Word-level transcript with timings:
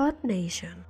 Earth 0.00 0.24
Nation. 0.24 0.86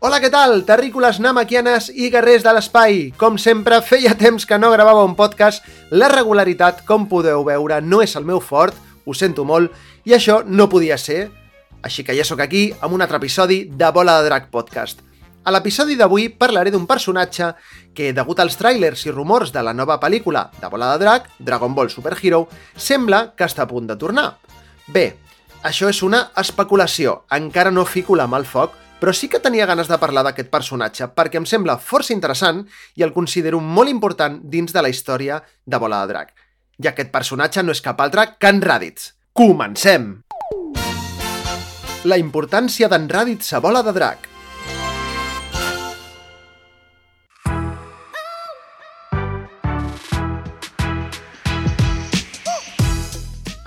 Hola, 0.00 0.18
què 0.20 0.28
tal? 0.32 0.58
Terrícoles, 0.68 1.20
namaquianes 1.24 1.88
i 1.94 2.10
guerrers 2.12 2.44
de 2.44 2.52
l'espai. 2.52 3.00
Com 3.16 3.40
sempre, 3.40 3.80
feia 3.80 4.12
temps 4.12 4.44
que 4.44 4.60
no 4.60 4.72
gravava 4.74 5.06
un 5.08 5.16
podcast. 5.16 5.64
La 5.90 6.12
regularitat, 6.12 6.84
com 6.88 7.08
podeu 7.08 7.46
veure, 7.48 7.80
no 7.80 8.02
és 8.04 8.16
el 8.20 8.28
meu 8.28 8.40
fort, 8.44 8.76
ho 9.04 9.16
sento 9.16 9.48
molt, 9.48 9.72
i 10.04 10.16
això 10.16 10.42
no 10.44 10.68
podia 10.68 11.00
ser. 11.00 11.30
Així 11.80 12.04
que 12.04 12.16
ja 12.16 12.28
sóc 12.28 12.44
aquí 12.44 12.66
amb 12.80 12.92
un 12.96 13.00
altre 13.00 13.22
episodi 13.22 13.62
de 13.72 13.88
Bola 13.96 14.20
de 14.20 14.28
Drac 14.28 14.52
Podcast. 14.52 15.00
A 15.40 15.52
l'episodi 15.54 15.96
d'avui 15.96 16.28
parlaré 16.28 16.68
d'un 16.70 16.84
personatge 16.86 17.54
que, 17.96 18.12
degut 18.12 18.42
als 18.42 18.58
trailers 18.60 19.06
i 19.06 19.14
rumors 19.14 19.54
de 19.54 19.62
la 19.64 19.72
nova 19.72 19.96
pel·lícula 20.02 20.50
de 20.60 20.68
Bola 20.68 20.92
de 20.92 21.00
Drac, 21.00 21.30
Dragon 21.38 21.74
Ball 21.74 21.88
Super 21.88 22.12
Hero, 22.20 22.44
sembla 22.76 23.32
que 23.32 23.48
està 23.48 23.64
a 23.64 23.70
punt 23.70 23.88
de 23.88 23.96
tornar. 23.96 24.34
Bé, 24.92 25.16
això 25.64 25.88
és 25.88 26.02
una 26.04 26.26
especulació, 26.36 27.22
encara 27.32 27.72
no 27.72 27.88
fico 27.88 28.18
la 28.20 28.28
mà 28.28 28.36
al 28.36 28.46
foc, 28.48 28.76
però 29.00 29.14
sí 29.16 29.30
que 29.32 29.40
tenia 29.40 29.64
ganes 29.64 29.88
de 29.88 29.96
parlar 29.96 30.26
d'aquest 30.26 30.52
personatge 30.52 31.08
perquè 31.16 31.40
em 31.40 31.48
sembla 31.48 31.78
força 31.80 32.12
interessant 32.12 32.66
i 33.00 33.04
el 33.06 33.14
considero 33.16 33.62
molt 33.64 33.88
important 33.88 34.42
dins 34.44 34.76
de 34.76 34.84
la 34.84 34.92
història 34.92 35.40
de 35.64 35.80
Bola 35.80 36.02
de 36.04 36.12
Drac. 36.12 36.34
I 36.84 36.92
aquest 36.92 37.08
personatge 37.12 37.64
no 37.64 37.72
és 37.72 37.80
cap 37.80 38.00
altre 38.00 38.34
que 38.36 38.52
en 38.52 38.60
Raditz. 38.60 39.14
Comencem! 39.32 40.18
La 42.04 42.16
importància 42.20 42.88
d'en 42.88 43.08
Raditz 43.08 43.54
a 43.56 43.60
Bola 43.60 43.82
de 43.84 43.96
Drac. 43.96 44.29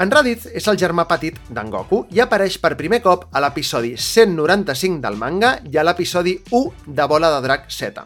En 0.03 0.11
Raditz 0.11 0.49
és 0.51 0.65
el 0.67 0.75
germà 0.75 1.05
petit 1.07 1.37
d'en 1.55 1.69
Goku 1.71 2.01
i 2.11 2.19
apareix 2.19 2.57
per 2.59 2.73
primer 2.75 2.97
cop 3.05 3.21
a 3.31 3.39
l'episodi 3.39 3.93
195 3.95 4.99
del 4.99 5.15
manga 5.15 5.53
i 5.63 5.77
a 5.79 5.85
l'episodi 5.85 6.33
1 6.51 6.91
de 6.97 7.05
Bola 7.07 7.29
de 7.31 7.37
Drac 7.45 7.69
Z. 7.71 8.01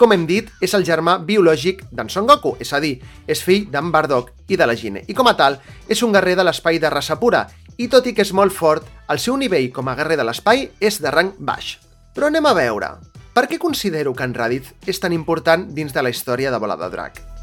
Com 0.00 0.12
hem 0.16 0.24
dit, 0.26 0.50
és 0.58 0.74
el 0.74 0.82
germà 0.88 1.14
biològic 1.28 1.84
d'en 1.92 2.10
Son 2.10 2.26
Goku, 2.26 2.56
és 2.58 2.72
a 2.74 2.80
dir, 2.82 2.96
és 3.22 3.44
fill 3.46 3.68
d'en 3.70 3.92
Bardock 3.94 4.50
i 4.50 4.58
de 4.58 4.66
la 4.66 4.74
Gine, 4.74 5.04
i 5.06 5.14
com 5.14 5.30
a 5.30 5.36
tal, 5.38 5.60
és 5.86 6.02
un 6.02 6.10
guerrer 6.16 6.34
de 6.40 6.48
l'espai 6.48 6.82
de 6.82 6.90
raça 6.90 7.20
pura, 7.22 7.44
i 7.78 7.86
tot 7.86 8.10
i 8.10 8.16
que 8.16 8.26
és 8.26 8.34
molt 8.34 8.56
fort, 8.56 8.90
el 9.06 9.22
seu 9.22 9.38
nivell 9.38 9.70
com 9.70 9.86
a 9.86 9.94
guerrer 9.94 10.18
de 10.18 10.26
l'espai 10.26 10.66
és 10.80 10.98
de 10.98 11.14
rang 11.14 11.36
baix. 11.38 11.76
Però 12.18 12.32
anem 12.32 12.50
a 12.50 12.56
veure, 12.58 12.90
per 13.30 13.46
què 13.46 13.62
considero 13.62 14.10
que 14.10 14.26
en 14.26 14.34
Raditz 14.34 14.74
és 14.90 14.98
tan 14.98 15.14
important 15.14 15.70
dins 15.70 15.94
de 15.94 16.02
la 16.02 16.10
història 16.10 16.50
de 16.50 16.58
Bola 16.58 16.80
de 16.82 16.90
Drac? 16.90 17.35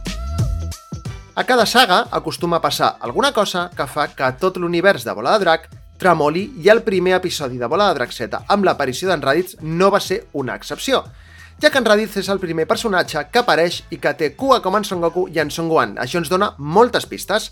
A 1.36 1.46
cada 1.46 1.66
saga 1.66 2.06
acostuma 2.12 2.58
a 2.58 2.62
passar 2.62 2.98
alguna 3.02 3.32
cosa 3.34 3.72
que 3.76 3.88
fa 3.90 4.06
que 4.14 4.28
tot 4.38 4.60
l'univers 4.62 5.02
de 5.02 5.16
Bola 5.18 5.34
de 5.34 5.42
Drac 5.42 5.66
tremoli 5.98 6.44
i 6.62 6.70
el 6.70 6.84
primer 6.86 7.16
episodi 7.18 7.58
de 7.58 7.66
Bola 7.66 7.88
de 7.90 7.98
Drac 7.98 8.14
Z 8.14 8.44
amb 8.54 8.68
l'aparició 8.68 9.10
d'en 9.10 9.24
Raditz 9.26 9.58
no 9.62 9.90
va 9.90 9.98
ser 10.00 10.28
una 10.38 10.54
excepció, 10.54 11.02
ja 11.58 11.72
que 11.74 11.82
en 11.82 11.90
Raditz 11.90 12.20
és 12.22 12.30
el 12.30 12.38
primer 12.38 12.68
personatge 12.70 13.26
que 13.34 13.42
apareix 13.42 13.82
i 13.90 13.98
que 13.98 14.14
té 14.14 14.36
cua 14.38 14.62
com 14.62 14.78
en 14.78 14.86
Son 14.86 15.02
Goku 15.02 15.26
i 15.34 15.42
en 15.42 15.50
Son 15.50 15.74
Gohan. 15.74 15.98
Això 15.98 16.22
ens 16.22 16.30
dona 16.30 16.54
moltes 16.60 17.10
pistes. 17.10 17.50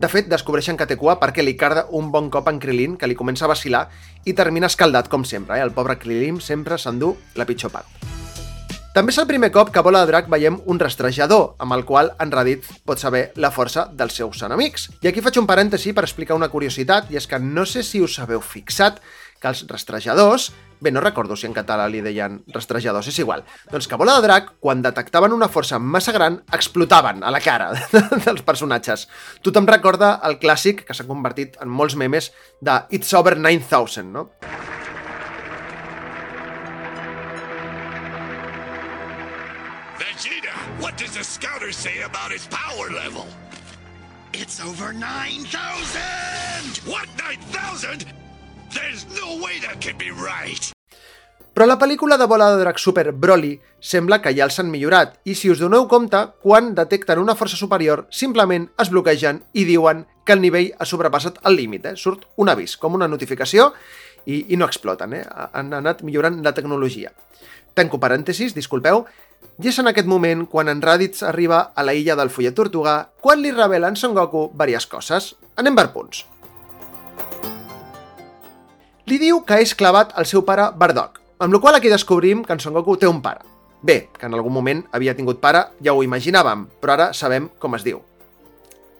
De 0.00 0.08
fet, 0.10 0.26
descobreixen 0.26 0.74
que 0.80 0.90
té 0.90 0.98
cua 0.98 1.20
perquè 1.22 1.46
li 1.46 1.54
carda 1.60 1.86
un 1.94 2.10
bon 2.10 2.34
cop 2.34 2.50
en 2.50 2.58
Krilin, 2.58 2.96
que 2.96 3.06
li 3.06 3.14
comença 3.14 3.46
a 3.46 3.54
vacilar 3.54 3.86
i 4.24 4.34
termina 4.34 4.66
escaldat 4.66 5.06
com 5.12 5.22
sempre. 5.22 5.60
Eh? 5.60 5.62
El 5.62 5.76
pobre 5.76 6.00
Krilin 6.02 6.40
sempre 6.42 6.82
s'endú 6.82 7.14
la 7.36 7.46
pitjor 7.46 7.70
part. 7.70 8.09
També 8.90 9.12
és 9.14 9.20
el 9.22 9.28
primer 9.30 9.52
cop 9.54 9.68
que 9.70 9.78
a 9.78 9.84
Bola 9.86 10.00
de 10.02 10.10
Drac 10.10 10.26
veiem 10.26 10.56
un 10.66 10.80
rastrejador, 10.82 11.52
amb 11.62 11.76
el 11.76 11.84
qual 11.86 12.08
en 12.18 12.32
Raditz 12.34 12.72
pot 12.82 12.98
saber 12.98 13.28
la 13.38 13.52
força 13.54 13.84
dels 13.94 14.16
seus 14.18 14.40
enemics. 14.42 14.88
I 14.98 15.06
aquí 15.06 15.22
faig 15.22 15.38
un 15.38 15.46
parèntesi 15.46 15.92
per 15.94 16.02
explicar 16.02 16.34
una 16.34 16.48
curiositat, 16.50 17.06
i 17.14 17.20
és 17.20 17.28
que 17.30 17.38
no 17.38 17.62
sé 17.70 17.84
si 17.86 18.00
us 18.02 18.18
haveu 18.18 18.42
fixat 18.42 18.98
que 19.38 19.46
els 19.46 19.62
rastrejadors, 19.70 20.48
bé, 20.82 20.90
no 20.90 21.04
recordo 21.04 21.38
si 21.38 21.46
en 21.46 21.54
català 21.54 21.86
li 21.86 22.02
deien 22.02 22.40
rastrejadors, 22.50 23.12
és 23.14 23.22
igual, 23.22 23.46
doncs 23.70 23.86
que 23.86 24.00
Bola 24.00 24.18
de 24.18 24.26
Drac, 24.26 24.52
quan 24.58 24.82
detectaven 24.82 25.38
una 25.38 25.48
força 25.54 25.78
massa 25.78 26.10
gran, 26.10 26.42
explotaven 26.50 27.22
a 27.22 27.30
la 27.30 27.44
cara 27.46 27.70
dels 28.26 28.42
personatges. 28.42 29.06
Tothom 29.46 29.70
recorda 29.70 30.16
el 30.26 30.40
clàssic, 30.42 30.82
que 30.82 30.98
s'ha 30.98 31.06
convertit 31.06 31.62
en 31.62 31.70
molts 31.70 31.94
memes, 31.94 32.32
de 32.58 32.82
It's 32.90 33.14
Over 33.14 33.38
9000, 33.38 34.10
no? 34.10 34.32
What 40.90 40.98
does 40.98 41.14
the 41.14 41.22
scouter 41.22 41.70
say 41.70 42.02
about 42.02 42.32
his 42.32 42.48
power 42.50 42.90
level? 42.90 43.24
It's 44.32 44.58
over 44.60 44.92
9,000! 44.92 45.46
What, 46.84 47.06
9,000? 47.16 48.06
There's 48.74 49.06
no 49.14 49.38
way 49.38 49.60
that 49.62 49.78
can 49.80 49.96
be 49.98 50.10
right! 50.10 50.72
Però 51.54 51.66
la 51.66 51.78
pel·lícula 51.78 52.18
de 52.18 52.26
Bola 52.26 52.50
de 52.50 52.58
Drac 52.62 52.78
Super 52.82 53.12
Broly 53.12 53.52
sembla 53.78 54.18
que 54.22 54.34
ja 54.34 54.48
els 54.48 54.58
han 54.58 54.70
millorat 54.70 55.14
i 55.30 55.36
si 55.38 55.50
us 55.50 55.62
doneu 55.62 55.86
compte, 55.86 56.24
quan 56.42 56.74
detecten 56.74 57.22
una 57.22 57.38
força 57.38 57.58
superior, 57.58 58.08
simplement 58.10 58.66
es 58.82 58.90
bloquegen 58.90 59.44
i 59.54 59.66
diuen 59.70 60.06
que 60.26 60.34
el 60.34 60.42
nivell 60.42 60.72
ha 60.74 60.86
sobrepassat 60.86 61.38
el 61.46 61.58
límit, 61.58 61.86
eh? 61.86 61.94
surt 61.94 62.26
un 62.34 62.50
avís, 62.50 62.74
com 62.74 62.98
una 62.98 63.10
notificació 63.10 63.70
i, 64.26 64.46
i 64.50 64.58
no 64.58 64.66
exploten, 64.66 65.14
eh? 65.22 65.26
han 65.52 65.70
anat 65.78 66.02
millorant 66.02 66.42
la 66.42 66.54
tecnologia. 66.56 67.14
Tanco 67.78 68.00
parèntesis, 68.02 68.56
disculpeu, 68.56 69.04
i 69.60 69.68
és 69.68 69.78
en 69.78 69.90
aquest 69.90 70.08
moment 70.08 70.46
quan 70.48 70.70
en 70.72 70.80
Raditz 70.80 71.22
arriba 71.22 71.72
a 71.76 71.82
la 71.84 71.92
illa 71.92 72.16
del 72.16 72.30
Follet 72.32 72.54
Tortuga 72.56 73.10
quan 73.20 73.42
li 73.42 73.52
revela 73.52 73.90
en 73.92 73.96
Son 73.96 74.14
Goku 74.16 74.48
diverses 74.54 74.88
coses. 74.88 75.34
Anem 75.60 75.76
per 75.76 75.90
punts. 75.92 76.24
Li 79.10 79.18
diu 79.20 79.42
que 79.44 79.58
és 79.60 79.74
clavat 79.74 80.14
al 80.16 80.28
seu 80.30 80.44
pare 80.46 80.70
Bardock, 80.78 81.20
amb 81.42 81.52
la 81.52 81.60
qual 81.60 81.76
aquí 81.76 81.92
descobrim 81.92 82.44
que 82.44 82.56
en 82.56 82.60
Son 82.60 82.72
Goku 82.72 82.96
té 82.96 83.08
un 83.08 83.20
pare. 83.20 83.44
Bé, 83.82 84.08
que 84.16 84.26
en 84.26 84.36
algun 84.36 84.52
moment 84.52 84.84
havia 84.92 85.16
tingut 85.16 85.40
pare, 85.40 85.66
ja 85.84 85.92
ho 85.92 86.04
imaginàvem, 86.04 86.66
però 86.80 86.96
ara 86.96 87.10
sabem 87.12 87.48
com 87.58 87.74
es 87.76 87.84
diu. 87.84 88.00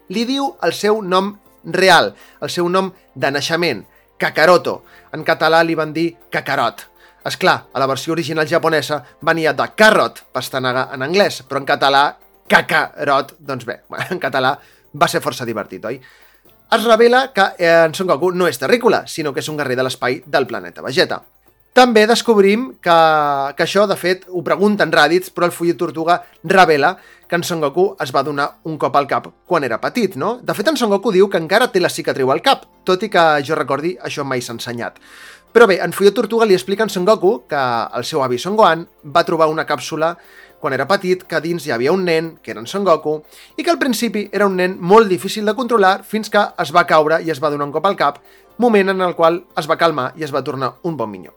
Li 0.09 0.27
diu 0.27 0.55
el 0.67 0.73
seu 0.75 1.01
nom 1.01 1.35
real, 1.65 2.15
el 2.41 2.51
seu 2.51 2.69
nom 2.69 2.93
de 3.15 3.31
naixement, 3.31 3.85
Kakaroto. 4.21 4.83
En 5.17 5.25
català 5.25 5.63
li 5.65 5.77
van 5.79 5.95
dir 5.97 6.11
Kakarot. 6.29 6.90
És 7.27 7.37
clar, 7.37 7.57
a 7.73 7.81
la 7.83 7.89
versió 7.91 8.15
original 8.15 8.49
japonesa 8.49 9.03
venia 9.27 9.53
de 9.53 9.67
carrot, 9.77 10.25
pastanaga 10.33 10.89
en 10.95 11.05
anglès, 11.05 11.43
però 11.49 11.61
en 11.61 11.69
català, 11.69 12.05
cacarot, 12.49 13.35
doncs 13.39 13.67
bé, 13.69 13.83
en 14.11 14.23
català 14.23 14.57
va 14.93 15.09
ser 15.09 15.23
força 15.25 15.47
divertit, 15.49 15.85
oi? 15.85 16.01
Es 16.71 16.87
revela 16.87 17.33
que 17.35 17.45
eh, 17.59 17.69
en 17.89 17.95
Son 17.99 18.07
Goku 18.07 18.31
no 18.31 18.47
és 18.47 18.59
terrícola, 18.59 19.03
sinó 19.11 19.35
que 19.35 19.43
és 19.43 19.51
un 19.51 19.59
guerrer 19.59 19.77
de 19.77 19.85
l'espai 19.85 20.21
del 20.27 20.47
planeta 20.47 20.85
Vegeta. 20.87 21.21
També 21.75 22.03
descobrim 22.07 22.65
que, 22.83 22.95
que 23.55 23.63
això, 23.63 23.85
de 23.87 23.95
fet, 23.99 24.25
ho 24.27 24.43
pregunta 24.47 24.83
en 24.87 24.91
Raditz, 24.91 25.31
però 25.31 25.47
el 25.47 25.55
Fullet 25.55 25.79
Tortuga 25.79 26.17
revela 26.43 26.97
que 27.31 27.39
en 27.39 27.45
Son 27.47 27.61
Goku 27.63 27.85
es 28.03 28.11
va 28.15 28.25
donar 28.27 28.49
un 28.67 28.79
cop 28.79 28.97
al 28.99 29.07
cap 29.07 29.29
quan 29.47 29.63
era 29.63 29.79
petit, 29.83 30.17
no? 30.19 30.33
De 30.43 30.55
fet, 30.55 30.67
en 30.67 30.79
Son 30.79 30.91
Goku 30.91 31.13
diu 31.15 31.29
que 31.31 31.39
encara 31.39 31.71
té 31.71 31.79
la 31.83 31.91
cicatriu 31.91 32.33
al 32.35 32.43
cap, 32.43 32.67
tot 32.83 33.07
i 33.07 33.11
que 33.11 33.23
jo 33.47 33.59
recordi 33.59 33.95
això 34.03 34.27
mai 34.27 34.43
s'ha 34.43 34.57
ensenyat. 34.57 34.99
Però 35.51 35.67
bé, 35.67 35.81
en 35.83 35.91
Fullet 35.91 36.15
Tortuga 36.15 36.47
li 36.47 36.55
explica 36.55 36.85
en 36.87 36.93
Son 36.95 37.05
Goku 37.05 37.41
que 37.51 37.59
el 37.99 38.05
seu 38.07 38.23
avi 38.23 38.39
Son 38.39 38.55
Gohan 38.55 38.85
va 39.03 39.25
trobar 39.27 39.49
una 39.51 39.67
càpsula 39.67 40.13
quan 40.61 40.77
era 40.77 40.87
petit 40.87 41.25
que 41.27 41.41
dins 41.43 41.67
hi 41.67 41.73
havia 41.75 41.91
un 41.91 42.05
nen, 42.07 42.37
que 42.39 42.53
era 42.53 42.61
en 42.61 42.69
Son 42.71 42.85
Goku, 42.85 43.17
i 43.57 43.65
que 43.65 43.73
al 43.73 43.81
principi 43.81 44.29
era 44.31 44.47
un 44.47 44.55
nen 44.61 44.77
molt 44.79 45.11
difícil 45.11 45.49
de 45.49 45.57
controlar 45.59 46.05
fins 46.07 46.31
que 46.31 46.45
es 46.63 46.71
va 46.77 46.87
caure 46.87 47.19
i 47.25 47.33
es 47.35 47.43
va 47.43 47.51
donar 47.51 47.67
un 47.67 47.75
cop 47.75 47.89
al 47.89 47.99
cap, 47.99 48.23
moment 48.59 48.95
en 48.95 49.03
el 49.03 49.17
qual 49.17 49.43
es 49.59 49.67
va 49.67 49.81
calmar 49.81 50.13
i 50.21 50.23
es 50.29 50.35
va 50.35 50.45
tornar 50.45 50.75
un 50.85 50.97
bon 50.97 51.11
minyó. 51.11 51.35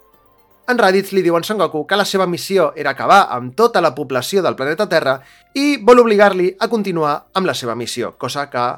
En 0.69 0.77
Raditz 0.77 1.11
li 1.11 1.23
diu 1.23 1.33
a 1.35 1.41
en 1.41 1.47
Son 1.47 1.57
Goku 1.57 1.87
que 1.87 1.97
la 1.97 2.05
seva 2.05 2.27
missió 2.27 2.69
era 2.77 2.93
acabar 2.93 3.25
amb 3.33 3.55
tota 3.55 3.81
la 3.81 3.95
població 3.95 4.43
del 4.43 4.55
planeta 4.55 4.87
Terra 4.91 5.17
i 5.55 5.77
vol 5.81 6.03
obligar-li 6.03 6.53
a 6.59 6.69
continuar 6.69 7.15
amb 7.33 7.49
la 7.49 7.55
seva 7.57 7.75
missió, 7.75 8.13
cosa 8.17 8.49
que 8.51 8.69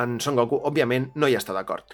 en 0.00 0.20
Son 0.20 0.36
Goku, 0.36 0.62
òbviament, 0.62 1.10
no 1.16 1.28
hi 1.28 1.34
està 1.36 1.52
d'acord. 1.56 1.84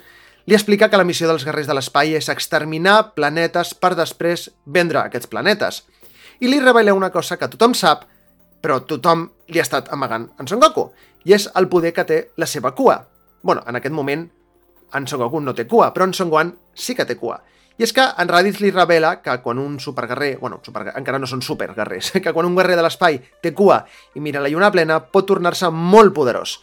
Li 0.47 0.57
explica 0.57 0.89
que 0.89 0.97
la 0.97 1.05
missió 1.05 1.29
dels 1.29 1.45
guerrers 1.45 1.69
de 1.69 1.77
l'espai 1.77 2.15
és 2.17 2.31
exterminar 2.33 3.13
planetes 3.17 3.75
per 3.75 3.93
després 3.99 4.49
vendre 4.65 5.03
aquests 5.03 5.29
planetes. 5.31 5.83
I 6.41 6.49
li 6.49 6.61
revela 6.61 6.97
una 6.97 7.11
cosa 7.13 7.37
que 7.37 7.49
tothom 7.53 7.75
sap, 7.77 8.07
però 8.61 8.81
tothom 8.89 9.29
li 9.49 9.61
ha 9.61 9.67
estat 9.67 9.91
amagant 9.93 10.31
en 10.41 10.49
Son 10.49 10.61
Goku, 10.61 10.89
i 11.25 11.35
és 11.37 11.49
el 11.57 11.69
poder 11.69 11.93
que 11.93 12.05
té 12.05 12.21
la 12.37 12.47
seva 12.47 12.75
cua. 12.75 13.07
bueno, 13.43 13.63
en 13.67 13.77
aquest 13.77 13.95
moment, 13.95 14.29
en 14.93 15.07
Son 15.07 15.19
Goku 15.19 15.41
no 15.41 15.55
té 15.55 15.67
cua, 15.67 15.95
però 15.95 16.05
en 16.05 16.13
Son 16.15 16.29
Gohan 16.29 16.53
sí 16.75 16.95
que 16.95 17.07
té 17.07 17.17
cua. 17.17 17.41
I 17.79 17.87
és 17.87 17.95
que 17.97 18.05
en 18.05 18.29
Raditz 18.29 18.61
li 18.61 18.71
revela 18.71 19.23
que 19.23 19.39
quan 19.41 19.59
un 19.59 19.79
superguerrer, 19.81 20.35
bueno, 20.39 20.59
super, 20.63 20.91
encara 20.97 21.19
no 21.19 21.27
són 21.27 21.41
superguerrers, 21.41 22.11
que 22.25 22.33
quan 22.37 22.45
un 22.45 22.57
guerrer 22.57 22.77
de 22.77 22.85
l'espai 22.85 23.17
té 23.41 23.55
cua 23.57 23.79
i 24.15 24.21
mira 24.21 24.43
la 24.45 24.51
lluna 24.53 24.69
plena 24.71 24.99
pot 25.01 25.25
tornar-se 25.31 25.71
molt 25.73 26.13
poderós. 26.13 26.59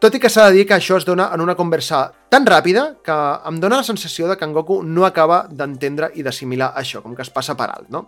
Tot 0.00 0.14
i 0.16 0.18
que 0.20 0.30
s'ha 0.32 0.46
de 0.48 0.54
dir 0.56 0.62
que 0.64 0.78
això 0.78 0.96
es 0.96 1.04
dona 1.04 1.26
en 1.34 1.42
una 1.44 1.54
conversa 1.58 1.98
tan 2.32 2.46
ràpida 2.48 2.86
que 3.04 3.16
em 3.50 3.58
dóna 3.60 3.82
la 3.82 3.84
sensació 3.84 4.30
de 4.30 4.38
que 4.40 4.46
en 4.48 4.54
Goku 4.56 4.78
no 4.82 5.04
acaba 5.04 5.42
d'entendre 5.50 6.08
i 6.16 6.24
d'assimilar 6.24 6.70
això, 6.80 7.02
com 7.04 7.12
que 7.14 7.20
es 7.20 7.28
passa 7.28 7.52
per 7.52 7.66
alt, 7.68 7.90
no? 7.92 8.06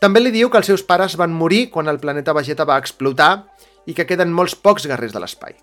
També 0.00 0.22
li 0.22 0.32
diu 0.32 0.48
que 0.48 0.56
els 0.56 0.70
seus 0.72 0.82
pares 0.82 1.18
van 1.20 1.36
morir 1.36 1.68
quan 1.70 1.92
el 1.92 2.00
planeta 2.00 2.32
Vegeta 2.32 2.64
va 2.64 2.78
explotar 2.80 3.30
i 3.84 3.92
que 3.92 4.06
queden 4.08 4.32
molts 4.32 4.56
pocs 4.56 4.88
guerrers 4.88 5.12
de 5.12 5.20
l'espai. 5.20 5.58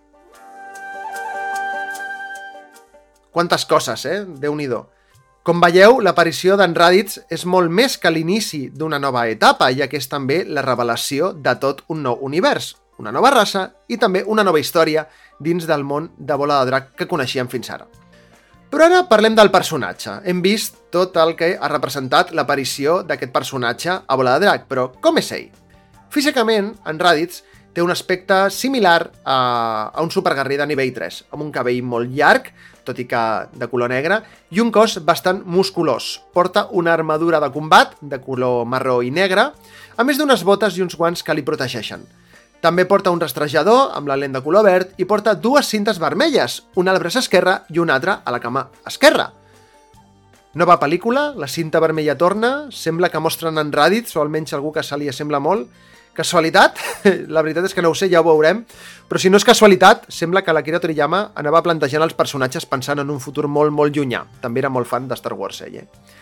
Quantes 3.34 3.66
coses, 3.66 4.06
eh? 4.06 4.22
déu 4.38 4.54
nhi 4.54 4.70
com 5.42 5.58
veieu, 5.58 5.98
l'aparició 6.06 6.54
d'en 6.54 6.76
Raditz 6.78 7.18
és 7.34 7.48
molt 7.50 7.72
més 7.74 7.96
que 7.98 8.12
l'inici 8.14 8.68
d'una 8.70 9.00
nova 9.02 9.24
etapa, 9.26 9.72
ja 9.74 9.88
que 9.90 9.98
és 9.98 10.06
també 10.06 10.44
la 10.46 10.62
revelació 10.62 11.32
de 11.34 11.56
tot 11.58 11.82
un 11.90 12.04
nou 12.06 12.20
univers, 12.22 12.76
una 13.02 13.12
nova 13.12 13.34
raça 13.34 13.66
i 13.90 13.98
també 13.98 14.24
una 14.28 14.46
nova 14.46 14.62
història 14.62 15.08
dins 15.42 15.66
del 15.68 15.84
món 15.84 16.12
de 16.18 16.38
bola 16.38 16.62
de 16.62 16.70
drac 16.72 16.94
que 16.96 17.10
coneixíem 17.10 17.50
fins 17.52 17.74
ara. 17.74 17.88
Però 18.72 18.86
ara 18.88 19.04
parlem 19.10 19.36
del 19.36 19.52
personatge. 19.52 20.22
Hem 20.24 20.40
vist 20.40 20.78
tot 20.96 21.18
el 21.20 21.34
que 21.36 21.58
ha 21.60 21.70
representat 21.72 22.32
l'aparició 22.32 23.02
d'aquest 23.04 23.34
personatge 23.34 23.98
a 24.08 24.16
bola 24.16 24.38
de 24.38 24.46
drac, 24.46 24.70
però 24.70 24.88
com 25.04 25.20
és 25.20 25.32
ell? 25.36 25.50
Físicament, 26.12 26.70
en 26.88 27.00
Raditz 27.00 27.42
té 27.74 27.84
un 27.84 27.92
aspecte 27.92 28.50
similar 28.52 29.10
a, 29.24 29.92
a 29.92 30.04
un 30.04 30.12
superguerrer 30.12 30.62
de 30.62 30.68
nivell 30.72 30.94
3, 30.96 31.20
amb 31.32 31.44
un 31.44 31.52
cabell 31.56 31.84
molt 31.84 32.12
llarg, 32.16 32.48
tot 32.88 33.00
i 33.00 33.06
que 33.08 33.22
de 33.60 33.68
color 33.72 33.92
negre, 33.92 34.22
i 34.52 34.64
un 34.64 34.72
cos 34.72 34.98
bastant 35.08 35.44
musculós. 35.46 36.18
Porta 36.36 36.68
una 36.72 36.96
armadura 36.96 37.40
de 37.44 37.52
combat 37.52 37.96
de 38.02 38.20
color 38.24 38.66
marró 38.68 39.02
i 39.04 39.12
negre, 39.12 39.50
a 39.96 40.08
més 40.08 40.20
d'unes 40.20 40.44
botes 40.48 40.80
i 40.80 40.84
uns 40.84 40.96
guants 41.00 41.24
que 41.24 41.36
li 41.36 41.48
protegeixen. 41.48 42.08
També 42.62 42.86
porta 42.86 43.10
un 43.10 43.20
rastrejador 43.20 43.96
amb 43.98 44.10
la 44.12 44.18
lent 44.22 44.36
de 44.38 44.42
color 44.46 44.66
verd 44.68 44.98
i 45.02 45.06
porta 45.10 45.34
dues 45.34 45.66
cintes 45.66 45.98
vermelles, 46.00 46.62
una 46.78 46.94
al 46.94 47.00
braç 47.02 47.18
esquerre 47.24 47.62
i 47.74 47.82
una 47.82 47.96
altra 47.98 48.22
a 48.24 48.34
la 48.34 48.40
cama 48.40 48.68
esquerra. 48.86 49.32
Nova 50.54 50.76
pel·lícula, 50.78 51.32
la 51.40 51.48
cinta 51.48 51.80
vermella 51.80 52.18
torna, 52.20 52.68
sembla 52.70 53.10
que 53.10 53.22
mostren 53.24 53.58
en 53.58 53.72
Raditz, 53.72 54.14
o 54.16 54.22
almenys 54.22 54.54
algú 54.54 54.74
que 54.76 54.84
se 54.84 54.98
li 55.00 55.10
assembla 55.10 55.40
molt, 55.40 55.72
Casualitat? 56.12 56.76
La 57.32 57.40
veritat 57.40 57.70
és 57.70 57.74
que 57.74 57.84
no 57.84 57.94
ho 57.94 57.96
sé, 57.96 58.10
ja 58.12 58.20
ho 58.20 58.26
veurem. 58.28 58.66
Però 59.08 59.20
si 59.20 59.30
no 59.32 59.40
és 59.40 59.46
casualitat, 59.48 60.10
sembla 60.12 60.42
que 60.44 60.52
l'Akira 60.52 60.82
Toriyama 60.84 61.22
anava 61.40 61.62
plantejant 61.64 62.04
els 62.04 62.16
personatges 62.18 62.68
pensant 62.68 63.00
en 63.00 63.14
un 63.14 63.22
futur 63.24 63.48
molt, 63.48 63.72
molt 63.72 63.96
llunyà. 63.96 64.26
També 64.44 64.60
era 64.60 64.72
molt 64.72 64.90
fan 64.92 65.08
de 65.08 65.16
Star 65.16 65.38
Wars, 65.40 65.62
ell, 65.64 65.80
eh? 65.84 66.20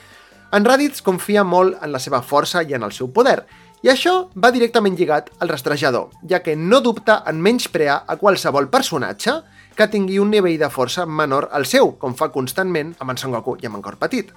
En 0.53 0.65
Raditz 0.65 1.03
confia 1.05 1.43
molt 1.45 1.77
en 1.85 1.91
la 1.93 2.01
seva 2.01 2.23
força 2.25 2.63
i 2.65 2.73
en 2.73 2.85
el 2.85 2.93
seu 2.93 3.11
poder, 3.13 3.43
i 3.79 3.87
això 3.87 4.13
va 4.35 4.51
directament 4.51 4.97
lligat 4.99 5.29
al 5.39 5.47
rastrejador, 5.47 6.09
ja 6.27 6.41
que 6.43 6.55
no 6.59 6.81
dubta 6.83 7.21
en 7.31 7.39
menysprear 7.39 8.01
a 8.07 8.17
qualsevol 8.19 8.67
personatge 8.67 9.37
que 9.75 9.87
tingui 9.87 10.19
un 10.19 10.33
nivell 10.33 10.57
de 10.59 10.67
força 10.67 11.05
menor 11.05 11.47
al 11.55 11.63
seu, 11.65 11.93
com 11.95 12.11
fa 12.19 12.27
constantment 12.33 12.91
amb 12.99 13.13
en 13.13 13.21
Son 13.21 13.31
Goku 13.31 13.55
i 13.61 13.69
amb 13.69 13.79
en 13.79 13.85
Cor 13.85 13.95
Petit. 14.01 14.33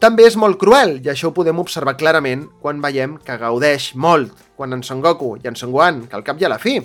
També 0.00 0.24
és 0.24 0.38
molt 0.40 0.56
cruel, 0.56 1.00
i 1.04 1.10
això 1.12 1.28
ho 1.28 1.36
podem 1.36 1.60
observar 1.60 1.98
clarament 2.00 2.46
quan 2.62 2.80
veiem 2.80 3.18
que 3.20 3.36
gaudeix 3.36 3.90
molt 3.94 4.32
quan 4.56 4.72
en 4.72 4.84
Son 4.86 5.02
Goku 5.04 5.34
i 5.42 5.50
en 5.50 5.58
Son 5.58 5.74
Gohan, 5.74 6.06
que 6.08 6.16
al 6.16 6.24
cap 6.24 6.40
i 6.40 6.48
a 6.48 6.52
la 6.54 6.60
fi 6.62 6.78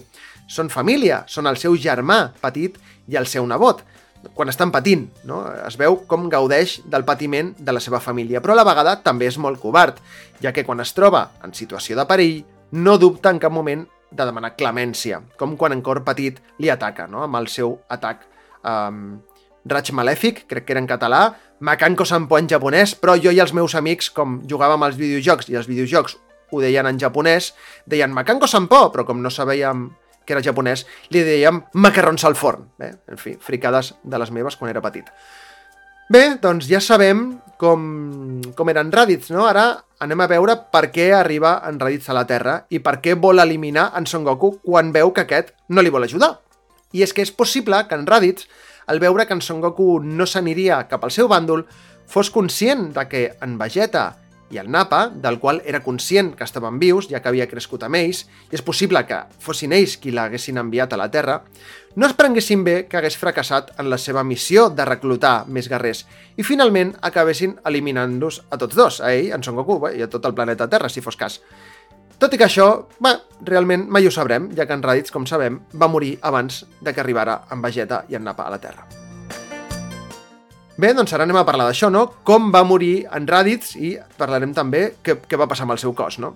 són 0.50 0.67
família, 0.73 1.23
són 1.31 1.47
el 1.47 1.55
seu 1.61 1.77
germà 1.79 2.33
petit 2.41 2.75
i 3.07 3.15
el 3.15 3.29
seu 3.31 3.47
nebot, 3.47 3.79
quan 4.34 4.50
estan 4.50 4.72
patint, 4.72 5.10
no? 5.28 5.44
es 5.68 5.75
veu 5.80 5.98
com 6.08 6.30
gaudeix 6.31 6.80
del 6.90 7.06
patiment 7.06 7.54
de 7.60 7.75
la 7.75 7.81
seva 7.84 8.00
família, 8.00 8.42
però 8.42 8.56
a 8.56 8.62
la 8.62 8.68
vegada 8.68 8.96
també 9.04 9.28
és 9.28 9.38
molt 9.38 9.60
covard, 9.62 10.00
ja 10.42 10.54
que 10.56 10.64
quan 10.64 10.80
es 10.84 10.94
troba 10.96 11.28
en 11.44 11.54
situació 11.54 11.98
de 12.00 12.08
perill, 12.10 12.44
no 12.74 12.98
dubta 12.98 13.34
en 13.34 13.42
cap 13.42 13.54
moment 13.54 13.84
de 14.14 14.25
demanar 14.25 14.56
clemència, 14.56 15.22
com 15.38 15.58
quan 15.58 15.75
en 15.75 15.81
Cor 15.86 16.04
Petit 16.06 16.40
li 16.62 16.72
ataca, 16.72 17.08
no? 17.08 17.24
amb 17.25 17.42
el 17.42 17.50
seu 17.52 17.78
atac 17.92 18.24
um, 18.64 19.20
Raig 19.66 19.92
Malèfic, 19.96 20.44
crec 20.48 20.68
que 20.68 20.75
era 20.75 20.81
en 20.84 20.90
català, 20.90 21.24
Makanko 21.64 22.06
Sampo 22.06 22.38
en 22.38 22.50
japonès, 22.52 22.96
però 23.00 23.16
jo 23.16 23.31
i 23.31 23.40
els 23.40 23.54
meus 23.56 23.75
amics, 23.80 24.10
com 24.12 24.42
jugàvem 24.50 24.84
als 24.84 25.00
videojocs 25.00 25.50
i 25.50 25.60
els 25.60 25.70
videojocs 25.70 26.18
ho 26.54 26.62
deien 26.62 26.86
en 26.86 27.00
japonès, 27.00 27.54
deien 27.90 28.14
Makanko 28.14 28.50
Sampo, 28.52 28.90
però 28.94 29.06
com 29.08 29.22
no 29.24 29.31
sabíem 29.34 29.88
que 30.25 30.36
era 30.36 30.44
japonès, 30.44 30.86
li 31.14 31.24
dèiem 31.25 31.62
macarrons 31.74 32.25
al 32.25 32.38
forn. 32.40 32.68
Bé, 32.80 32.94
en 33.12 33.20
fi, 33.22 33.36
fricades 33.40 33.94
de 34.04 34.20
les 34.22 34.31
meves 34.31 34.58
quan 34.60 34.72
era 34.72 34.84
petit. 34.84 35.10
Bé, 36.12 36.36
doncs 36.42 36.68
ja 36.68 36.81
sabem 36.84 37.40
com, 37.58 38.42
com 38.56 38.70
eren 38.70 38.92
Raditz, 38.92 39.31
no? 39.31 39.48
Ara 39.48 39.84
anem 40.04 40.20
a 40.20 40.28
veure 40.28 40.58
per 40.72 40.90
què 40.92 41.14
arriba 41.16 41.56
en 41.68 41.80
Raditz 41.80 42.10
a 42.12 42.18
la 42.18 42.25
Terra 42.28 42.58
i 42.70 42.81
per 42.84 42.98
què 43.02 43.16
vol 43.16 43.40
eliminar 43.40 43.92
en 43.98 44.06
Son 44.10 44.25
Goku 44.28 44.58
quan 44.66 44.92
veu 44.96 45.14
que 45.16 45.24
aquest 45.24 45.54
no 45.70 45.81
li 45.81 45.94
vol 45.94 46.04
ajudar. 46.04 46.36
I 46.94 47.06
és 47.08 47.16
que 47.16 47.24
és 47.24 47.31
possible 47.31 47.80
que 47.88 47.96
en 47.98 48.06
Raditz 48.06 48.46
al 48.86 49.00
veure 49.00 49.25
que 49.25 49.34
en 49.34 49.42
Son 49.42 49.62
Goku 49.62 50.00
no 50.04 50.28
s'aniria 50.28 50.84
cap 50.92 51.04
al 51.04 51.14
seu 51.16 51.30
bàndol, 51.31 51.66
fos 52.08 52.30
conscient 52.30 52.92
de 52.94 53.08
que 53.08 53.24
en 53.42 53.58
Vegeta 53.58 54.23
i 54.53 54.59
el 54.61 54.69
Nappa, 54.71 55.07
del 55.09 55.39
qual 55.41 55.61
era 55.65 55.81
conscient 55.83 56.33
que 56.38 56.45
estaven 56.45 56.77
vius, 56.79 57.09
ja 57.09 57.21
que 57.21 57.31
havia 57.31 57.50
crescut 57.50 57.83
amb 57.83 57.97
ells, 57.97 58.23
i 58.51 58.57
és 58.57 58.63
possible 58.65 59.01
que 59.09 59.23
fossin 59.41 59.73
ells 59.73 59.97
qui 59.97 60.13
l'haguessin 60.13 60.61
enviat 60.61 60.94
a 60.94 61.00
la 61.01 61.09
Terra, 61.11 61.41
no 61.95 62.07
es 62.07 62.15
prenguessin 62.17 62.63
bé 62.65 62.75
que 62.89 62.97
hagués 62.97 63.17
fracassat 63.17 63.73
en 63.81 63.89
la 63.89 64.00
seva 64.01 64.23
missió 64.25 64.69
de 64.73 64.85
reclutar 64.85 65.44
més 65.45 65.69
guerrers 65.69 66.05
i 66.38 66.45
finalment 66.45 66.95
acabessin 67.01 67.57
eliminant-los 67.69 68.41
a 68.50 68.57
tots 68.61 68.77
dos, 68.77 69.01
a 69.01 69.13
ell, 69.13 69.29
en 69.33 69.45
Son 69.45 69.57
Goku, 69.59 69.79
i 69.94 70.01
a 70.01 70.09
tot 70.09 70.25
el 70.25 70.33
planeta 70.38 70.69
Terra, 70.69 70.89
si 70.89 71.05
fos 71.05 71.19
cas. 71.19 71.39
Tot 72.17 72.33
i 72.33 72.39
que 72.39 72.47
això, 72.47 72.67
bé, 73.03 73.17
realment 73.45 73.88
mai 73.91 74.07
ho 74.07 74.13
sabrem, 74.13 74.51
ja 74.57 74.65
que 74.69 74.77
en 74.77 74.85
Raditz, 74.85 75.11
com 75.11 75.27
sabem, 75.29 75.59
va 75.75 75.91
morir 75.91 76.15
abans 76.21 76.63
de 76.81 76.94
que 76.94 77.03
arribara 77.03 77.41
en 77.51 77.61
Vegeta 77.61 78.05
i 78.09 78.17
en 78.17 78.29
Nappa 78.29 78.47
a 78.47 78.53
la 78.53 78.61
Terra. 78.63 79.02
Bé, 80.74 80.90
doncs 80.98 81.12
ara 81.14 81.28
anem 81.28 81.38
a 81.38 81.46
parlar 81.46 81.68
d'això, 81.70 81.92
no? 81.94 82.08
Com 82.25 82.50
va 82.54 82.64
morir 82.66 83.04
en 83.14 83.28
Raditz 83.30 83.75
i 83.78 83.94
parlarem 84.18 84.56
també 84.58 84.96
què, 85.06 85.20
què 85.22 85.38
va 85.38 85.46
passar 85.50 85.68
amb 85.68 85.75
el 85.75 85.81
seu 85.84 85.94
cos, 85.94 86.18
no? 86.18 86.34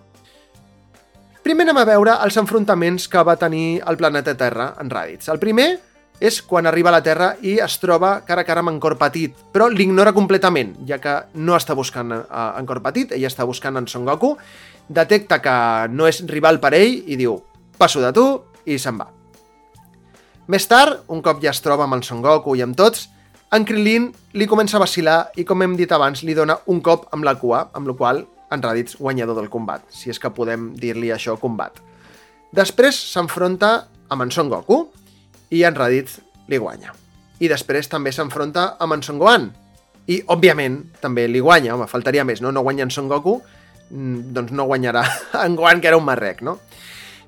Primer 1.41 1.65
anem 1.65 1.79
a 1.81 1.87
veure 1.89 2.13
els 2.25 2.37
enfrontaments 2.37 3.07
que 3.09 3.23
va 3.25 3.37
tenir 3.39 3.81
el 3.87 3.97
planeta 3.97 4.35
Terra 4.37 4.75
en 4.81 4.91
Raditz. 4.93 5.31
El 5.33 5.41
primer 5.41 5.71
és 6.19 6.37
quan 6.45 6.69
arriba 6.69 6.91
a 6.91 6.95
la 6.97 7.01
Terra 7.05 7.31
i 7.41 7.55
es 7.63 7.79
troba 7.81 8.19
cara 8.29 8.45
a 8.45 8.45
cara 8.45 8.61
amb 8.61 8.75
en 8.75 8.79
Cor 8.83 8.97
Petit, 9.01 9.33
però 9.53 9.71
l'ignora 9.73 10.13
completament, 10.13 10.75
ja 10.85 11.01
que 11.01 11.17
no 11.33 11.57
està 11.57 11.73
buscant 11.77 12.13
en 12.13 12.69
Cor 12.69 12.83
Petit, 12.85 13.17
ell 13.17 13.25
està 13.25 13.45
buscant 13.45 13.77
en 13.77 13.89
Son 13.89 14.05
Goku, 14.05 14.35
detecta 14.87 15.41
que 15.41 15.57
no 15.89 16.05
és 16.05 16.21
rival 16.29 16.61
per 16.61 16.75
ell 16.77 17.03
i 17.05 17.17
diu 17.17 17.39
passo 17.77 18.05
de 18.05 18.13
tu 18.13 18.29
i 18.69 18.77
se'n 18.77 19.01
va. 19.01 19.09
Més 20.47 20.65
tard, 20.69 21.07
un 21.09 21.21
cop 21.25 21.41
ja 21.43 21.51
es 21.51 21.61
troba 21.61 21.89
amb 21.89 21.97
en 21.97 22.05
Son 22.05 22.21
Goku 22.21 22.53
i 22.55 22.61
amb 22.65 22.77
tots, 22.77 23.09
en 23.51 23.65
Krilin 23.65 24.09
li 24.33 24.47
comença 24.47 24.77
a 24.77 24.83
vacilar 24.83 25.17
i, 25.35 25.45
com 25.47 25.61
hem 25.63 25.75
dit 25.79 25.91
abans, 25.91 26.23
li 26.23 26.35
dona 26.37 26.57
un 26.67 26.81
cop 26.83 27.07
amb 27.15 27.27
la 27.27 27.35
cua, 27.39 27.67
amb 27.73 27.87
la 27.89 27.95
qual 27.97 28.23
en 28.51 28.63
Raditz 28.63 28.97
guanyador 28.99 29.35
del 29.39 29.49
combat, 29.51 29.83
si 29.91 30.11
és 30.11 30.19
que 30.19 30.31
podem 30.31 30.71
dir-li 30.79 31.11
això 31.11 31.37
combat. 31.39 31.81
Després 32.55 32.95
s'enfronta 33.11 33.71
amb 34.09 34.23
en 34.23 34.31
Son 34.31 34.49
Goku 34.49 34.85
i 35.51 35.63
en 35.67 35.75
Raditz 35.75 36.21
li 36.47 36.59
guanya. 36.59 36.95
I 37.39 37.49
després 37.51 37.89
també 37.91 38.13
s'enfronta 38.15 38.77
amb 38.79 38.95
en 38.95 39.03
Son 39.03 39.19
Gohan. 39.19 39.51
I, 40.07 40.21
òbviament, 40.31 40.79
també 41.03 41.27
li 41.27 41.41
guanya, 41.43 41.73
home, 41.75 41.87
faltaria 41.91 42.23
més, 42.23 42.39
no? 42.39 42.53
No 42.55 42.63
guanya 42.63 42.85
en 42.87 42.93
Son 42.95 43.09
Goku, 43.11 43.41
Mm, 43.89 44.33
doncs 44.35 44.51
no 44.51 44.65
guanyarà 44.67 45.03
en 45.45 45.55
Guan, 45.55 45.81
que 45.81 45.87
era 45.87 45.97
un 45.97 46.05
marrec, 46.05 46.41
no? 46.43 46.57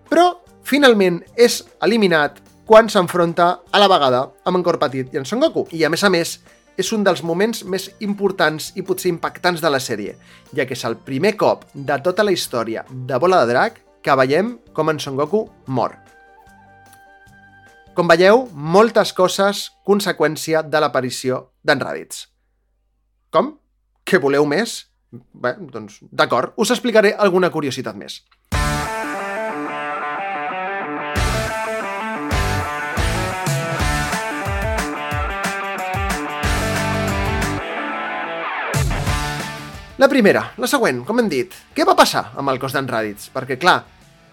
Però, 0.09 0.41
finalment, 0.67 1.21
és 1.39 1.61
eliminat 1.85 2.41
quan 2.69 2.85
s'enfronta 2.85 3.45
a 3.73 3.79
la 3.81 3.87
vegada 3.89 4.19
amb 4.45 4.59
en 4.59 4.61
Cor 4.61 4.77
Petit 4.77 5.15
i 5.15 5.17
en 5.17 5.23
Son 5.25 5.39
Goku. 5.41 5.63
I, 5.73 5.87
a 5.87 5.89
més 5.89 6.03
a 6.05 6.09
més, 6.13 6.35
és 6.77 6.91
un 6.93 7.01
dels 7.01 7.23
moments 7.25 7.63
més 7.65 7.87
importants 8.05 8.67
i 8.77 8.83
potser 8.85 9.09
impactants 9.09 9.63
de 9.63 9.71
la 9.73 9.79
sèrie, 9.81 10.13
ja 10.53 10.67
que 10.69 10.77
és 10.77 10.85
el 10.85 10.99
primer 11.07 11.31
cop 11.33 11.63
de 11.73 11.97
tota 12.05 12.21
la 12.21 12.35
història 12.35 12.83
de 12.91 13.17
Bola 13.17 13.39
de 13.41 13.49
Drac 13.49 13.81
que 14.05 14.17
veiem 14.21 14.51
com 14.77 14.93
en 14.93 15.01
Son 15.01 15.17
Goku 15.17 15.47
mor. 15.65 15.97
Com 17.97 18.05
veieu, 18.05 18.45
moltes 18.53 19.15
coses 19.17 19.65
conseqüència 19.81 20.61
de 20.61 20.85
l'aparició 20.85 21.47
d'en 21.65 21.81
Raditz. 21.81 22.27
Com? 23.33 23.55
Que 24.05 24.21
voleu 24.21 24.45
més? 24.45 24.83
Bé, 25.09 25.55
doncs, 25.73 26.03
d'acord, 26.05 26.53
us 26.53 26.69
explicaré 26.69 27.15
alguna 27.17 27.49
curiositat 27.49 27.97
més. 27.97 28.21
La 39.99 40.07
primera, 40.07 40.53
la 40.55 40.67
següent, 40.71 41.01
com 41.03 41.17
hem 41.19 41.27
dit. 41.27 41.51
Què 41.75 41.83
va 41.83 41.91
passar 41.91 42.29
amb 42.39 42.47
el 42.47 42.59
cos 42.61 42.71
d'en 42.71 42.85
Raditz? 42.87 43.25
Perquè, 43.33 43.57
clar, 43.59 43.81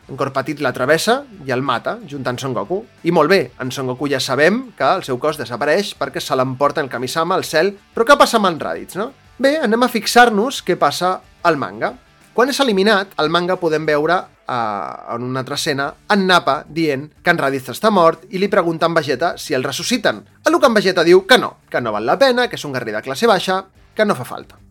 en 0.07 0.15
Cor 0.15 0.29
Petit 0.31 0.61
l'atravessa 0.63 1.17
i 1.43 1.51
el 1.51 1.65
mata, 1.67 1.97
juntant 2.07 2.37
Son 2.39 2.53
Goku. 2.55 2.77
I 3.03 3.11
molt 3.11 3.33
bé, 3.33 3.41
en 3.59 3.73
Son 3.75 3.89
Goku 3.91 4.07
ja 4.13 4.21
sabem 4.23 4.61
que 4.79 4.87
el 4.87 5.03
seu 5.03 5.19
cos 5.19 5.41
desapareix 5.41 5.91
perquè 5.99 6.23
se 6.23 6.37
l'emporta 6.39 6.85
el 6.85 6.91
Kamisama 6.93 7.35
al 7.35 7.43
cel, 7.43 7.73
però 7.97 8.07
què 8.07 8.15
passa 8.15 8.39
amb 8.39 8.47
en 8.53 8.61
Raditz, 8.63 8.95
no? 8.95 9.09
Bé, 9.43 9.57
anem 9.59 9.83
a 9.83 9.89
fixar-nos 9.91 10.61
què 10.63 10.77
passa 10.79 11.17
al 11.43 11.59
manga. 11.59 11.97
Quan 12.37 12.53
és 12.55 12.63
eliminat, 12.63 13.17
al 13.19 13.33
manga 13.35 13.57
podem 13.59 13.89
veure 13.91 14.21
eh, 14.23 15.17
en 15.17 15.27
una 15.27 15.43
altra 15.43 15.59
escena 15.59 15.89
en 16.15 16.29
Nappa 16.29 16.61
dient 16.69 17.09
que 17.25 17.35
en 17.35 17.43
Raditz 17.43 17.73
està 17.75 17.91
mort 17.91 18.23
i 18.31 18.39
li 18.39 18.47
pregunta 18.47 18.87
a 18.87 18.93
en 18.93 19.01
Vegeta 19.01 19.33
si 19.35 19.59
el 19.59 19.67
ressusciten. 19.67 20.23
A 20.47 20.55
lo 20.55 20.63
que 20.63 20.71
en 20.71 20.79
Vegeta 20.79 21.03
diu 21.03 21.27
que 21.27 21.43
no, 21.43 21.57
que 21.69 21.83
no 21.83 21.91
val 21.91 22.07
la 22.07 22.21
pena, 22.23 22.47
que 22.47 22.55
és 22.55 22.65
un 22.71 22.79
guerrer 22.79 22.95
de 22.95 23.03
classe 23.03 23.27
baixa, 23.27 23.65
que 23.97 24.07
no 24.07 24.15
fa 24.15 24.29
falta. 24.29 24.63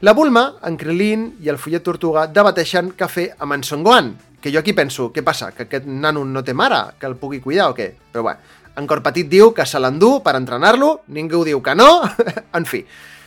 La 0.00 0.14
Bulma, 0.14 0.54
en 0.64 0.78
Krillin 0.80 1.26
i 1.44 1.50
el 1.52 1.58
Follet 1.60 1.82
Tortuga 1.84 2.22
debateixen 2.32 2.86
què 2.96 3.04
fer 3.12 3.26
amb 3.44 3.52
en 3.52 3.64
Son 3.68 3.82
Gohan, 3.84 4.14
que 4.40 4.48
jo 4.48 4.62
aquí 4.62 4.72
penso, 4.72 5.10
què 5.12 5.20
passa, 5.20 5.50
que 5.52 5.66
aquest 5.66 5.84
nano 5.84 6.22
no 6.24 6.40
té 6.40 6.54
mare, 6.56 6.78
que 6.96 7.04
el 7.04 7.18
pugui 7.20 7.42
cuidar 7.44 7.66
o 7.68 7.74
què? 7.76 7.90
Però 8.08 8.22
bé, 8.24 8.32
en 8.80 8.86
Cor 8.88 9.02
Petit 9.04 9.28
diu 9.28 9.50
que 9.52 9.66
se 9.68 9.76
l'endú 9.76 10.22
per 10.24 10.38
entrenar-lo, 10.38 11.02
ningú 11.12 11.42
diu 11.44 11.60
que 11.60 11.74
no, 11.76 11.90
en 12.56 12.64
fi, 12.64 12.80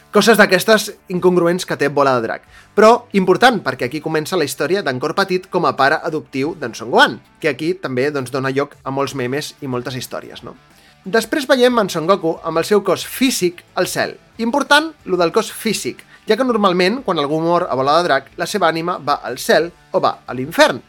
coses 0.10 0.40
d'aquestes 0.40 0.88
incongruents 1.14 1.70
que 1.70 1.78
té 1.78 1.92
Bola 1.94 2.16
de 2.18 2.24
Drac. 2.26 2.48
Però 2.74 3.06
important, 3.22 3.60
perquè 3.62 3.86
aquí 3.86 4.02
comença 4.02 4.40
la 4.40 4.48
història 4.50 4.82
d'en 4.82 4.98
Cor 5.04 5.14
Petit 5.20 5.46
com 5.54 5.70
a 5.70 5.76
pare 5.78 6.00
adoptiu 6.02 6.56
d'en 6.58 6.74
Son 6.74 6.90
Gohan, 6.90 7.20
que 7.38 7.52
aquí 7.54 7.76
també 7.78 8.08
doncs, 8.10 8.34
dona 8.34 8.50
lloc 8.50 8.74
a 8.82 8.90
molts 8.90 9.14
memes 9.14 9.52
i 9.62 9.70
moltes 9.70 9.94
històries, 10.02 10.42
no? 10.42 10.58
Després 11.06 11.46
veiem 11.46 11.78
en 11.78 11.94
Son 11.94 12.10
Goku 12.10 12.34
amb 12.42 12.58
el 12.58 12.66
seu 12.66 12.82
cos 12.82 13.06
físic 13.06 13.62
al 13.76 13.86
cel. 13.92 14.18
Important, 14.42 14.90
lo 15.06 15.22
del 15.22 15.36
cos 15.36 15.52
físic, 15.54 16.02
ja 16.28 16.38
que 16.40 16.48
normalment, 16.48 17.02
quan 17.04 17.20
algú 17.20 17.40
mor 17.44 17.68
a 17.70 17.76
Bola 17.76 17.98
de 18.00 18.08
Drac, 18.08 18.32
la 18.40 18.48
seva 18.48 18.70
ànima 18.72 18.98
va 18.98 19.20
al 19.28 19.38
cel 19.42 19.72
o 19.92 20.02
va 20.04 20.20
a 20.26 20.36
l'infern. 20.38 20.82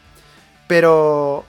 Però, 0.65 0.93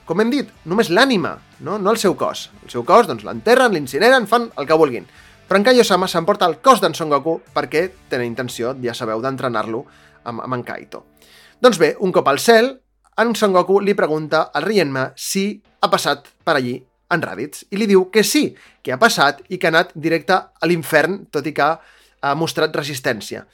com 0.05 0.21
hem 0.21 0.33
dit, 0.33 0.49
només 0.69 0.91
l'ànima, 0.93 1.37
no? 1.65 1.77
no 1.81 1.93
el 1.93 1.97
seu 1.97 2.13
cos. 2.17 2.49
El 2.65 2.73
seu 2.73 2.83
cos, 2.85 3.07
doncs, 3.09 3.23
l'enterren, 3.25 3.73
l'incineren, 3.73 4.27
fan 4.29 4.51
el 4.57 4.67
que 4.69 4.77
vulguin. 4.77 5.07
Però 5.47 5.57
en 5.57 5.65
Kaiosama 5.65 6.09
s'emporta 6.11 6.45
el 6.45 6.59
cos 6.61 6.83
d'en 6.83 6.93
Son 6.93 7.09
Goku 7.09 7.37
perquè 7.55 7.87
tenen 8.11 8.27
intenció, 8.27 8.75
ja 8.83 8.93
sabeu, 8.93 9.23
d'entrenar-lo 9.23 9.85
amb, 10.27 10.43
amb 10.43 10.59
en 10.59 10.65
Kaito. 10.67 11.05
Doncs 11.63 11.79
bé, 11.81 11.95
un 12.03 12.11
cop 12.13 12.27
al 12.27 12.41
cel, 12.43 12.73
en 13.17 13.33
Son 13.35 13.55
Goku 13.55 13.79
li 13.81 13.95
pregunta 13.97 14.49
al 14.53 14.67
Rienma 14.67 15.13
si 15.15 15.49
ha 15.81 15.89
passat 15.89 16.27
per 16.43 16.57
allí 16.59 16.75
en 17.09 17.23
Raditz, 17.23 17.63
i 17.71 17.79
li 17.79 17.87
diu 17.87 18.09
que 18.11 18.23
sí, 18.27 18.51
que 18.83 18.91
ha 18.93 18.99
passat 18.99 19.39
i 19.47 19.57
que 19.57 19.69
ha 19.69 19.73
anat 19.73 19.93
directe 19.95 20.35
a 20.35 20.69
l'infern, 20.69 21.23
tot 21.31 21.47
i 21.47 21.55
que 21.55 21.69
ha 22.21 22.33
mostrat 22.35 22.75
resistència. 22.75 23.45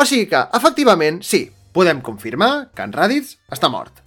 O 0.00 0.04
sigui 0.08 0.30
que, 0.30 0.38
efectivament, 0.56 1.18
sí, 1.20 1.42
podem 1.76 1.98
confirmar 2.00 2.70
que 2.72 2.86
en 2.86 2.94
Raditz 2.96 3.34
està 3.52 3.68
mort. 3.68 3.98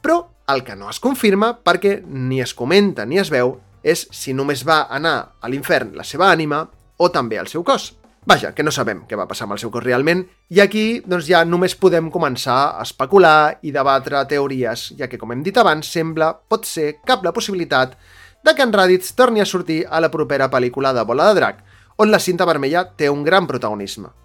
Però 0.00 0.14
el 0.48 0.62
que 0.64 0.72
no 0.80 0.88
es 0.88 0.96
confirma, 1.02 1.50
perquè 1.60 1.98
ni 2.06 2.40
es 2.40 2.54
comenta 2.56 3.04
ni 3.04 3.20
es 3.20 3.28
veu, 3.28 3.58
és 3.84 4.06
si 4.16 4.32
només 4.32 4.64
va 4.64 4.86
anar 4.88 5.36
a 5.36 5.52
l'infern 5.52 5.92
la 5.92 6.08
seva 6.08 6.30
ànima 6.32 6.62
o 6.96 7.10
també 7.12 7.36
el 7.36 7.52
seu 7.52 7.66
cos. 7.68 7.90
Vaja, 8.24 8.54
que 8.56 8.64
no 8.64 8.72
sabem 8.72 9.04
què 9.04 9.20
va 9.20 9.28
passar 9.28 9.44
amb 9.44 9.58
el 9.58 9.60
seu 9.60 9.70
cos 9.70 9.84
realment, 9.84 10.24
i 10.48 10.64
aquí 10.64 11.02
doncs, 11.04 11.28
ja 11.28 11.44
només 11.44 11.76
podem 11.76 12.08
començar 12.10 12.58
a 12.72 12.88
especular 12.88 13.60
i 13.60 13.76
debatre 13.76 14.24
teories, 14.32 14.88
ja 14.96 15.04
que, 15.04 15.20
com 15.20 15.36
hem 15.36 15.44
dit 15.44 15.60
abans, 15.60 15.92
sembla, 15.92 16.32
pot 16.48 16.64
ser, 16.64 16.94
cap 17.04 17.20
la 17.28 17.36
possibilitat 17.36 17.98
de 18.40 18.56
que 18.56 18.64
en 18.64 18.72
Raditz 18.72 19.12
torni 19.12 19.44
a 19.44 19.52
sortir 19.52 19.82
a 19.84 20.00
la 20.00 20.10
propera 20.10 20.48
pel·lícula 20.48 20.96
de 20.96 21.04
Bola 21.04 21.28
de 21.28 21.42
Drac, 21.42 21.66
on 22.00 22.08
la 22.08 22.24
cinta 22.24 22.48
vermella 22.48 22.88
té 22.96 23.12
un 23.12 23.20
gran 23.22 23.44
protagonisme. 23.46 24.16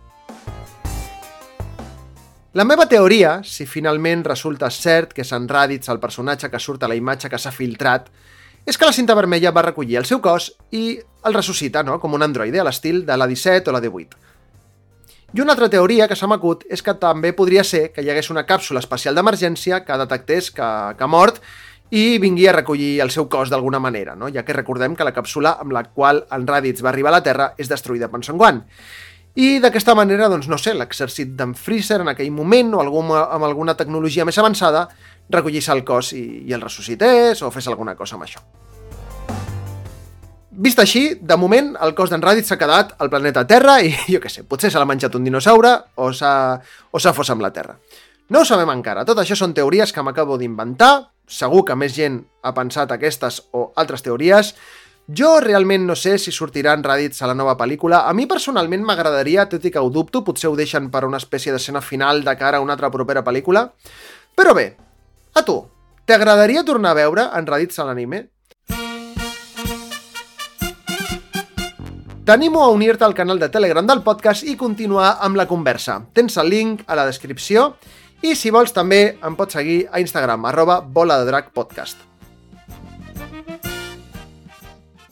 La 2.53 2.65
meva 2.67 2.83
teoria, 2.83 3.37
si 3.47 3.63
finalment 3.63 4.25
resulta 4.25 4.67
cert 4.75 5.13
que 5.15 5.23
és 5.23 5.29
en 5.31 5.45
Raditz 5.47 5.87
el 5.87 6.01
personatge 6.03 6.49
que 6.51 6.59
surt 6.59 6.81
a 6.83 6.89
la 6.91 6.97
imatge 6.99 7.29
que 7.31 7.37
s'ha 7.39 7.53
filtrat, 7.55 8.09
és 8.67 8.75
que 8.75 8.83
la 8.83 8.91
cinta 8.91 9.15
vermella 9.15 9.53
va 9.55 9.63
recollir 9.63 9.95
el 9.95 10.07
seu 10.09 10.19
cos 10.19 10.49
i 10.75 10.97
el 10.99 11.37
ressuscita, 11.37 11.79
no?, 11.87 11.95
com 12.03 12.11
un 12.11 12.25
androide 12.25 12.59
a 12.59 12.65
l'estil 12.67 13.05
de 13.07 13.15
la 13.15 13.27
17 13.31 13.71
o 13.71 13.73
la 13.73 13.79
18. 13.79 14.19
I 15.31 15.39
una 15.39 15.55
altra 15.55 15.69
teoria 15.71 16.09
que 16.11 16.17
s'ha 16.19 16.27
m'acut 16.27 16.65
és 16.67 16.83
que 16.83 16.97
també 16.99 17.31
podria 17.31 17.63
ser 17.63 17.85
que 17.95 18.03
hi 18.03 18.11
hagués 18.11 18.29
una 18.35 18.43
càpsula 18.43 18.83
espacial 18.83 19.15
d'emergència 19.15 19.85
que 19.87 19.99
detectés 20.01 20.51
que, 20.51 20.67
que 20.97 21.07
ha 21.07 21.07
mort 21.07 21.39
i 21.87 22.19
vingui 22.19 22.49
a 22.51 22.57
recollir 22.57 22.97
el 22.99 23.13
seu 23.15 23.29
cos 23.31 23.47
d'alguna 23.47 23.79
manera, 23.79 24.17
no? 24.19 24.27
ja 24.27 24.43
que 24.43 24.57
recordem 24.59 24.99
que 24.99 25.07
la 25.07 25.15
càpsula 25.15 25.55
amb 25.63 25.71
la 25.71 25.85
qual 25.87 26.25
en 26.27 26.43
Raditz 26.51 26.83
va 26.83 26.91
arribar 26.91 27.15
a 27.15 27.21
la 27.21 27.23
Terra 27.23 27.53
és 27.55 27.71
destruïda 27.71 28.11
per 28.11 28.25
Son 28.27 28.35
Gohan. 28.35 28.65
I 29.39 29.61
d'aquesta 29.63 29.95
manera, 29.95 30.27
doncs 30.27 30.49
no 30.51 30.57
sé, 30.59 30.73
l'exèrcit 30.75 31.29
d'en 31.39 31.53
Freezer 31.55 32.01
en 32.03 32.11
aquell 32.11 32.33
moment 32.35 32.73
o 32.75 32.81
algú 32.83 33.03
amb 33.15 33.45
alguna 33.47 33.77
tecnologia 33.79 34.25
més 34.27 34.37
avançada 34.41 34.89
recollís 35.31 35.69
el 35.71 35.85
cos 35.87 36.11
i, 36.17 36.43
i 36.49 36.51
el 36.51 36.61
ressuscités 36.61 37.39
o 37.41 37.51
fes 37.51 37.69
alguna 37.71 37.95
cosa 37.95 38.17
amb 38.17 38.27
això. 38.27 38.43
Vist 40.51 40.81
així, 40.83 41.15
de 41.15 41.37
moment, 41.39 41.71
el 41.79 41.95
cos 41.95 42.11
d'en 42.11 42.21
Raditz 42.21 42.51
s'ha 42.51 42.59
quedat 42.59 42.91
al 42.99 43.09
planeta 43.09 43.45
Terra 43.47 43.77
i, 43.79 43.93
jo 44.11 44.19
què 44.19 44.29
sé, 44.29 44.43
potser 44.43 44.69
se 44.73 44.81
l'ha 44.81 44.89
menjat 44.89 45.15
un 45.15 45.23
dinosaure 45.23 45.71
o 45.95 46.11
s'ha 46.11 47.15
fos 47.15 47.31
amb 47.31 47.45
la 47.45 47.53
Terra. 47.55 47.77
No 48.31 48.43
ho 48.43 48.47
sabem 48.47 48.69
encara, 48.75 49.05
tot 49.07 49.19
això 49.23 49.35
són 49.39 49.55
teories 49.55 49.95
que 49.95 50.03
m'acabo 50.03 50.35
d'inventar, 50.39 51.07
segur 51.23 51.63
que 51.67 51.75
més 51.79 51.95
gent 51.95 52.19
ha 52.43 52.51
pensat 52.55 52.91
aquestes 52.91 53.41
o 53.55 53.69
altres 53.79 54.03
teories, 54.03 54.53
jo 55.07 55.39
realment 55.39 55.85
no 55.87 55.95
sé 55.95 56.17
si 56.17 56.31
sortiran 56.31 56.83
Raditz 56.83 57.21
a 57.21 57.27
la 57.27 57.35
nova 57.35 57.57
pel·lícula. 57.57 58.03
A 58.07 58.13
mi 58.13 58.27
personalment 58.27 58.83
m'agradaria, 58.85 59.47
tot 59.49 59.65
i 59.65 59.71
que 59.71 59.79
ho 59.79 59.89
dubto, 59.89 60.23
potser 60.23 60.49
ho 60.49 60.55
deixen 60.55 60.91
per 60.91 61.05
una 61.05 61.17
espècie 61.17 61.51
d'escena 61.51 61.81
final 61.81 62.23
de 62.23 62.35
cara 62.37 62.57
a 62.57 62.61
una 62.61 62.73
altra 62.73 62.91
propera 62.91 63.23
pel·lícula. 63.23 63.71
Però 64.35 64.53
bé, 64.53 64.75
a 65.33 65.43
tu, 65.43 65.57
t'agradaria 66.05 66.63
tornar 66.63 66.91
a 66.91 66.99
veure 67.01 67.29
en 67.33 67.47
Raditz 67.47 67.79
a 67.79 67.85
l'anime? 67.89 68.29
T'animo 72.23 72.61
a 72.63 72.69
unir-te 72.69 73.03
al 73.03 73.15
canal 73.17 73.39
de 73.39 73.49
Telegram 73.49 73.87
del 73.87 74.03
podcast 74.03 74.45
i 74.45 74.55
continuar 74.55 75.17
amb 75.19 75.35
la 75.35 75.47
conversa. 75.49 76.05
Tens 76.13 76.37
el 76.37 76.53
link 76.53 76.85
a 76.85 76.95
la 76.95 77.07
descripció 77.09 77.73
i 78.21 78.35
si 78.37 78.53
vols 78.53 78.71
també 78.71 79.17
em 79.25 79.35
pots 79.35 79.57
seguir 79.57 79.89
a 79.91 79.99
Instagram, 79.99 80.45
arroba 80.45 80.79
bola. 80.79 82.10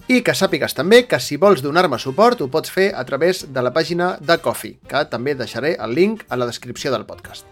I 0.10 0.24
que 0.26 0.34
sàpigues 0.34 0.74
també 0.74 1.04
que 1.06 1.20
si 1.22 1.36
vols 1.38 1.62
donar-me 1.62 2.00
suport 2.02 2.40
ho 2.42 2.48
pots 2.50 2.72
fer 2.74 2.88
a 2.98 3.04
través 3.06 3.44
de 3.54 3.62
la 3.62 3.70
pàgina 3.70 4.16
de 4.18 4.40
Coffee, 4.42 4.80
que 4.90 5.04
també 5.06 5.36
deixaré 5.38 5.76
el 5.78 5.94
link 5.94 6.24
a 6.34 6.40
la 6.40 6.48
descripció 6.50 6.90
del 6.90 7.06
podcast. 7.06 7.46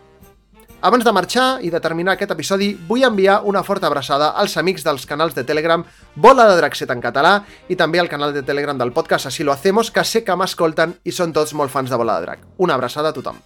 Abans 0.82 1.06
de 1.06 1.14
marxar 1.14 1.46
i 1.62 1.70
de 1.70 1.82
terminar 1.82 2.16
aquest 2.16 2.34
episodi, 2.34 2.72
vull 2.90 3.06
enviar 3.06 3.44
una 3.46 3.62
forta 3.62 3.86
abraçada 3.86 4.32
als 4.42 4.58
amics 4.58 4.82
dels 4.90 5.06
canals 5.06 5.38
de 5.38 5.46
Telegram 5.46 5.86
Bola 6.16 6.50
de 6.50 6.58
Draxet 6.58 6.90
en 6.90 7.02
català 7.02 7.44
i 7.70 7.78
també 7.78 8.02
al 8.02 8.10
canal 8.10 8.34
de 8.34 8.42
Telegram 8.42 8.78
del 8.78 8.94
podcast 8.94 9.30
Así 9.30 9.46
lo 9.46 9.54
hacemos, 9.54 9.92
que 9.92 10.04
sé 10.04 10.24
que 10.26 10.34
m'escolten 10.34 10.98
i 11.06 11.14
són 11.14 11.38
tots 11.38 11.54
molt 11.54 11.70
fans 11.70 11.94
de 11.94 12.02
Bola 12.02 12.18
de 12.18 12.26
Drac. 12.26 12.46
Una 12.58 12.74
abraçada 12.74 13.14
a 13.14 13.14
tothom. 13.14 13.38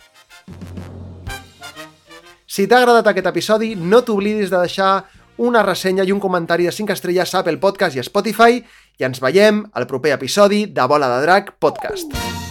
Si 2.47 2.63
t'ha 2.63 2.79
agradat 2.79 3.11
aquest 3.11 3.27
episodi, 3.27 3.75
no 3.75 4.05
t'oblidis 4.07 4.51
de 4.51 4.59
deixar 4.59 4.93
una 5.41 5.63
ressenya 5.63 6.03
i 6.05 6.11
un 6.11 6.19
comentari 6.19 6.67
de 6.67 6.71
5 6.71 6.93
estrelles 6.93 7.33
a 7.33 7.39
Apple 7.39 7.57
Podcast 7.57 7.95
i 7.97 8.03
Spotify 8.03 8.59
i 8.99 9.07
ens 9.07 9.21
veiem 9.23 9.63
al 9.73 9.87
proper 9.87 10.15
episodi 10.17 10.65
de 10.67 10.87
Bola 10.87 11.11
de 11.15 11.21
Drac 11.25 11.55
Podcast. 11.59 12.50